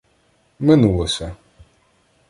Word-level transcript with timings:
Минулося. 0.69 1.31